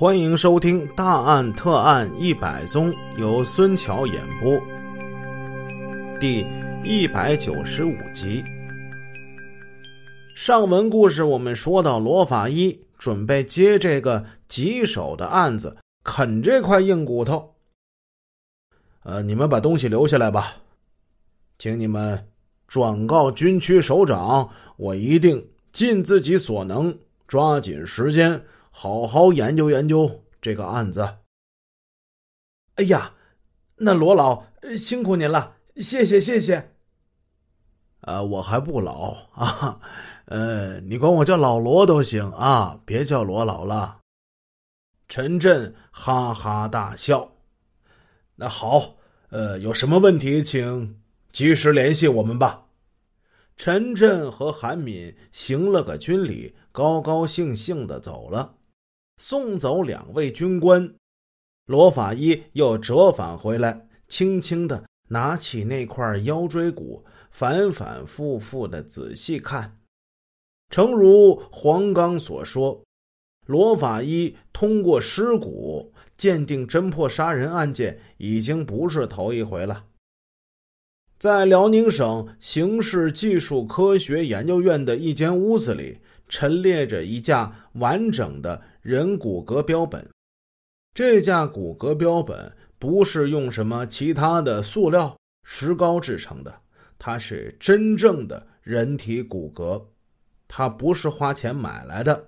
[0.00, 4.58] 欢迎收听《大案特案一百宗》，由孙桥演播，
[6.18, 6.46] 第
[6.82, 8.42] 一百九十五集。
[10.34, 17.56] 上文故事我们说到，罗法医准备接这个棘手的案子，啃这块硬骨头。
[19.02, 20.54] 呃，你们把东西留下来吧，
[21.58, 22.26] 请你们
[22.66, 24.48] 转告军区首长，
[24.78, 26.98] 我一定尽自己所能，
[27.28, 28.42] 抓紧时间。
[28.70, 31.02] 好好研究研究这个案子。
[32.76, 33.12] 哎呀，
[33.76, 34.42] 那罗老
[34.78, 36.74] 辛苦您了，谢谢谢谢。
[38.02, 39.78] 呃，我还不老啊，
[40.24, 43.98] 呃，你管我叫老罗都行啊，别叫罗老了。
[45.08, 47.30] 陈震哈哈大笑。
[48.36, 48.96] 那好，
[49.28, 50.98] 呃，有什么问题请
[51.32, 52.64] 及时联系我们吧。
[53.58, 58.54] 陈震和韩敏行了个军礼，高高兴兴的走了。
[59.22, 60.94] 送走两位军官，
[61.66, 69.78] 罗法医又折返回来，轻轻的拿起那块腰椎骨，反反复复的仔细看。
[70.70, 72.82] 诚如黄刚所说，
[73.46, 79.84] 罗法医通过尸骨鉴定侦破杀人案件，已经不是头一回了。
[81.18, 88.62] 在辽宁省刑事技术科学研究院的一间屋子里，陈列着一架完整的。
[88.82, 90.08] 人骨骼标本，
[90.94, 95.14] 这架骨骼标本不是用什么其他的塑料、
[95.44, 96.60] 石膏制成的，
[96.98, 99.84] 它是真正的人体骨骼，
[100.48, 102.26] 它不是花钱买来的，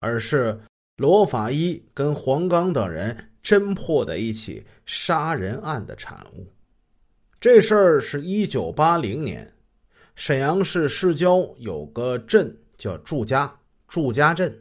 [0.00, 0.60] 而是
[0.96, 6.44] 罗法医跟黄刚等人侦破的一起杀人案的产物。
[7.38, 9.48] 这事儿是一九八零年，
[10.16, 14.60] 沈阳市市郊有个镇叫祝家，祝家镇。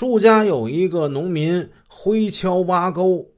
[0.00, 3.32] 祝家有一个农民挥锹挖沟，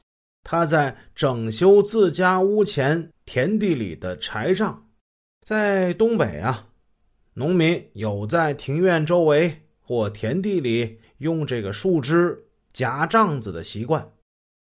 [0.44, 4.86] 他在整修自家屋前田地里的柴帐。
[5.44, 6.68] 在东北啊，
[7.34, 14.12] 农民有在庭院周围或田地里用这个树枝夹帐子的习惯。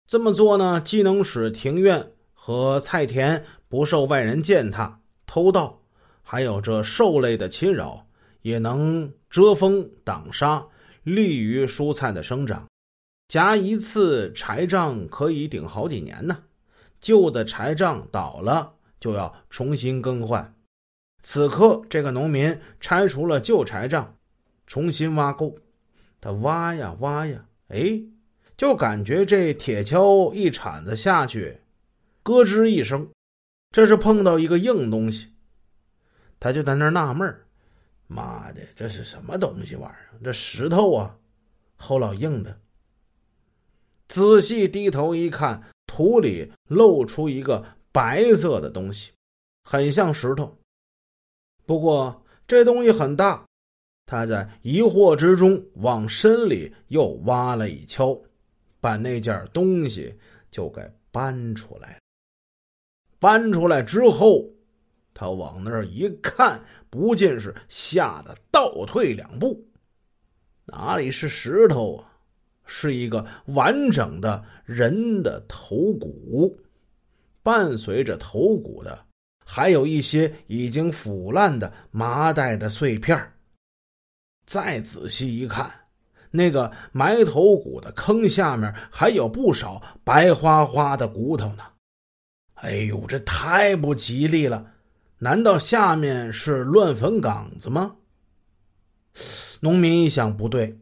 [0.08, 5.82] 这么做呢，既能使庭院和菜田不受外人践踏、偷盗，
[6.22, 8.06] 还有这兽类的侵扰，
[8.40, 10.66] 也能遮风挡沙。
[11.02, 12.68] 利于蔬菜的生长，
[13.28, 16.44] 夹一次柴杖可以顶好几年呢。
[17.00, 20.54] 旧的柴杖倒了，就要重新更换。
[21.22, 24.16] 此刻，这个农民拆除了旧柴杖，
[24.66, 25.56] 重新挖沟。
[26.20, 28.00] 他挖呀挖呀，哎，
[28.56, 31.58] 就感觉这铁锹一铲子下去，
[32.22, 33.10] 咯吱一声，
[33.72, 35.32] 这是碰到一个硬东西。
[36.38, 37.46] 他就在那纳闷儿。
[38.12, 40.20] 妈的，这是什么东西玩意儿？
[40.22, 41.18] 这石头啊，
[41.76, 42.60] 后老硬的。
[44.08, 49.12] 仔细低头一看，土里露出一个白色的东西，
[49.64, 50.58] 很像石头。
[51.64, 53.46] 不过这东西很大，
[54.04, 58.22] 他在疑惑之中往深里又挖了一锹，
[58.80, 60.14] 把那件东西
[60.50, 61.98] 就给搬出来了。
[63.18, 64.46] 搬出来之后。
[65.14, 66.58] 他往那儿一看，
[66.92, 69.66] 不禁是吓得倒退两步。
[70.66, 72.12] 哪里是石头啊？
[72.66, 76.54] 是一个完整的人的头骨，
[77.42, 79.06] 伴随着头骨的，
[79.42, 83.32] 还有一些已经腐烂的麻袋的碎片。
[84.44, 85.72] 再仔细一看，
[86.30, 91.64] 那个埋头骨的坑下面还有不少白花花的骨头呢。
[92.56, 94.74] 哎呦，这太不吉利了！
[95.22, 97.94] 难道下面是乱坟岗子吗？
[99.60, 100.80] 农民一想，不对，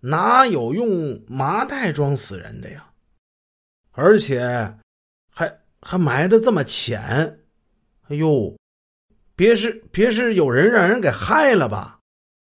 [0.00, 2.88] 哪有用麻袋装死人的呀？
[3.92, 4.78] 而且
[5.30, 7.40] 还还埋的这么浅，
[8.08, 8.56] 哎呦，
[9.36, 12.00] 别是别是有人让人给害了吧？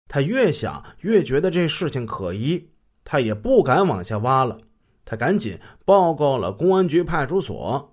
[0.08, 2.68] 他越想越觉得这事情可疑，
[3.04, 4.60] 他也不敢往下挖了。
[5.04, 7.91] 他赶紧报告了公安局派出所。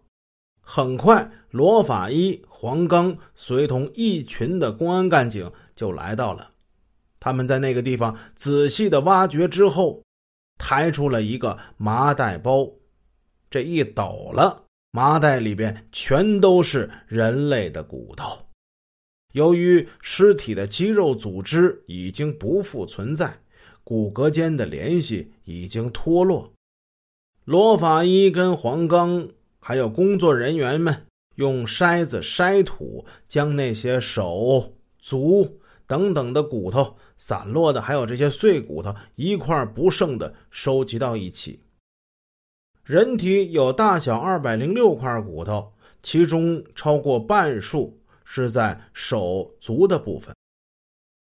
[0.71, 6.51] 很快，罗法医、黄刚随同一群的公安干警就来到了。
[7.19, 10.03] 他们在那个地方仔细的挖掘之后，
[10.59, 12.71] 抬出了一个麻袋包。
[13.49, 18.37] 这一抖了，麻袋里边全都是人类的骨头。
[19.33, 23.39] 由于尸体的肌肉组织已经不复存在，
[23.83, 26.53] 骨骼间的联系已经脱落。
[27.43, 29.27] 罗法医跟黄刚。
[29.69, 31.05] 还有工作人员们
[31.35, 41.61] 用筛子筛土，将那些手、足等等的骨头，散落的还有这些碎骨头，一块不剩的收集到一起。
[42.83, 45.71] 人体有大小二百零六块骨头，
[46.01, 50.35] 其中超过半数是在手足的部分。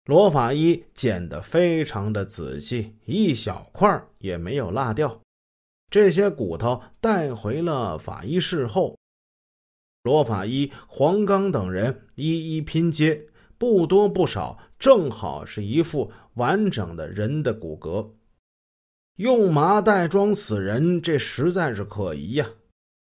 [0.06, 5.20] 罗法医捡得非常的仔细，一小块也没有落掉。
[5.92, 8.98] 这些骨头带回了法医室后，
[10.02, 13.26] 罗法医、黄刚等人一一拼接，
[13.58, 18.08] 不多不少，正好是一副完整的人的骨骼。
[19.16, 22.48] 用麻袋装死人，这实在是可疑呀！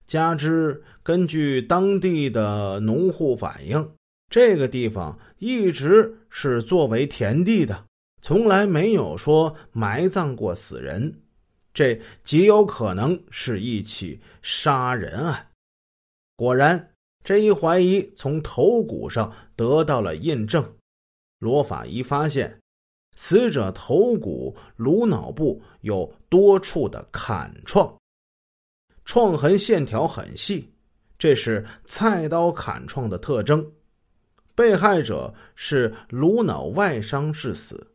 [0.06, 3.92] 加之根据当地的农户反映。
[4.30, 7.86] 这个地方一直是作为田地的，
[8.22, 11.22] 从来没有说埋葬过死人，
[11.74, 15.48] 这极有可能是一起杀人案。
[16.36, 16.94] 果然，
[17.24, 20.64] 这一怀疑从头骨上得到了印证。
[21.40, 22.60] 罗法医发现，
[23.16, 27.94] 死者头骨颅脑部有多处的砍创，
[29.06, 30.72] 创痕线条很细，
[31.18, 33.66] 这是菜刀砍创的特征。
[34.56, 37.86] 被害者是颅脑外伤致死。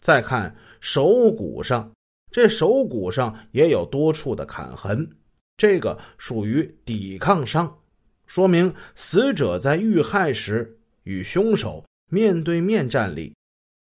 [0.00, 1.90] 再看手骨上，
[2.30, 5.08] 这手骨上也有多处的砍痕，
[5.56, 7.78] 这个属于抵抗伤，
[8.26, 13.34] 说明死者在遇害时与凶手面对面站立，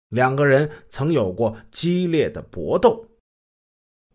[0.10, 3.06] 两个人曾有过激烈的搏斗。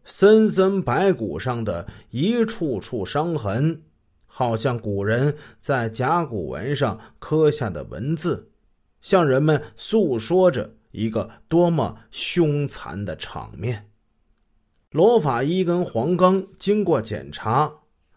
[0.04, 3.82] 森森白骨上的一处处伤痕。
[4.30, 8.48] 好像古人在甲骨文上刻下的文字，
[9.00, 13.84] 向人们诉说着一个多么凶残的场面。
[14.90, 17.70] 罗法医跟黄刚经过检查，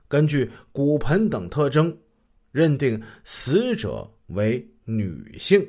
[0.07, 1.97] 根据骨盆等特征，
[2.51, 5.62] 认定死者为女性。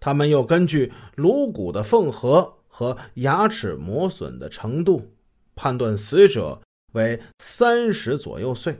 [0.00, 5.02] 他们又根据颅骨的缝合和牙齿磨损的程度，
[5.54, 6.60] 判断死者
[6.92, 8.76] 为三十左右岁。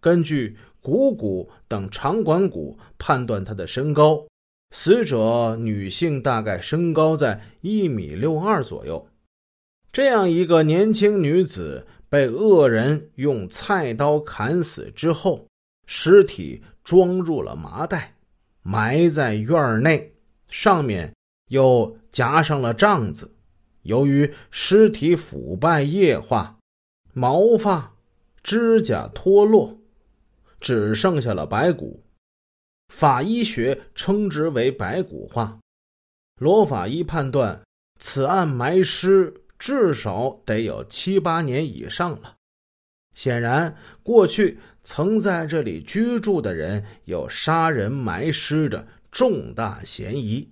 [0.00, 4.26] 根据股骨等长管骨判断她的身高，
[4.74, 9.06] 死者女性大概身高在一米六二左右。
[9.92, 15.46] 这样一个年轻女子被恶人用菜刀砍死之后，
[15.86, 18.14] 尸体装入了麻袋，
[18.62, 20.12] 埋在院内，
[20.48, 21.12] 上面
[21.48, 23.34] 又夹上了帐子。
[23.82, 26.56] 由于尸体腐败液化，
[27.12, 27.92] 毛发、
[28.42, 29.76] 指甲脱落。
[30.60, 32.04] 只剩下了白骨，
[32.92, 35.58] 法医学称之为白骨化。
[36.38, 37.58] 罗法医判断，
[37.98, 42.34] 此案埋尸至少得有七八年以上了。
[43.14, 50.48] 显然，过去曾在这里居住的人有杀人埋尸的重大嫌疑。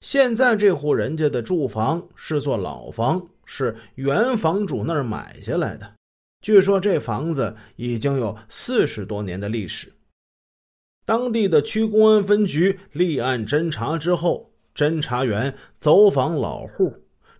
[0.00, 5.94] 现在这户人家的住房是座老房，是原房主那儿买下来的。
[6.42, 9.90] 据说这房子已经有四十多年的历史。
[11.06, 16.94] 当地的区公安分局立案侦查之后，侦查员走访老户，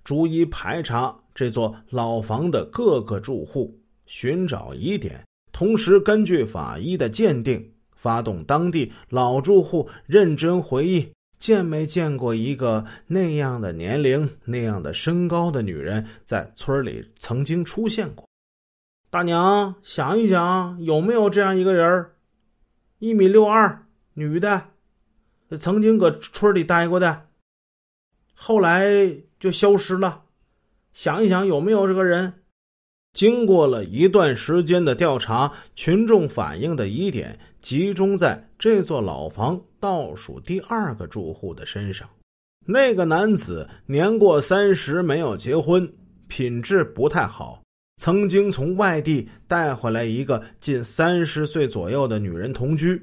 [0.09, 5.23] 逐一排查这座老房的各个住户，寻找疑点，
[5.53, 18.27] 同时根据法医的鉴定，发动当地老住户认真回忆，见没见过一个那样的年龄、那样的身高的女人在村里曾经出现过。
[19.11, 22.13] 大娘，想一想，有没有这样一个人
[22.99, 23.85] 一米六二，
[24.15, 24.69] 女的，
[25.61, 27.27] 曾经搁村里待过的，
[28.33, 30.23] 后来就消失了。
[30.93, 32.33] 想一想，有没有这个人？
[33.15, 42.09] 经过了一段时间的调查，群众反映的疑点集中在这座老房倒数第二个住户的身上。
[42.67, 45.91] 那个男子年过三十，没有结婚，
[46.29, 47.63] 品质不太好。
[47.97, 53.03] 曾经从外地带回来一个近三十岁左右的女人同居，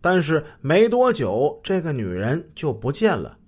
[0.00, 3.38] 但是没多久，这个女人就不见了。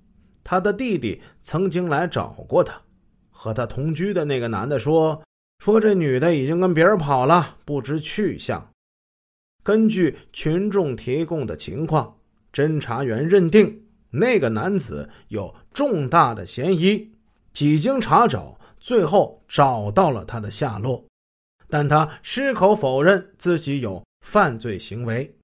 [0.48, 2.80] 他的弟弟曾经来找过他，
[3.32, 5.20] 和他同居的那个男的说
[5.58, 8.70] ：“说这女的已经跟别人跑了，不知去向。”
[9.64, 12.16] 根据群众提供的情况，
[12.52, 17.10] 侦查员认定那个男子有重大的嫌疑，
[17.52, 18.56] 几经查找。
[18.78, 21.04] 最后找到了他的下落，
[21.68, 25.36] 但他矢口否认自己有犯罪行为。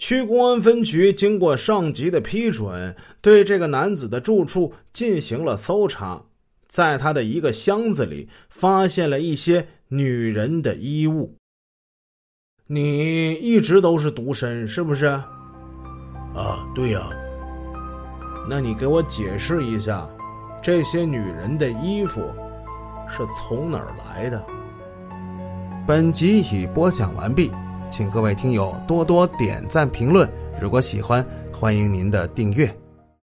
[0.00, 6.22] 区公安分局经过上级的批准，对这个男子的住处进行了搜查，
[6.66, 11.36] 在他的一个箱子里发现了一些女人的衣物。
[12.66, 15.04] 你一直都是独身，是不是？
[15.04, 17.02] 啊，对呀。
[18.48, 20.08] 那你给我解释一下，
[20.62, 22.22] 这些女人的衣服
[23.06, 24.42] 是从哪儿来的？
[25.86, 27.52] 本集已播讲完毕，
[27.90, 30.30] 请各位听友多多点赞评论。
[30.60, 32.74] 如果喜欢，欢迎您的订阅。